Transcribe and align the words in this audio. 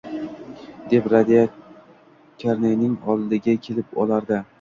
deb 0.93 1.09
radiokarnayning 1.11 2.97
oldiga 3.15 3.55
kelib 3.69 3.93
olardi. 4.05 4.41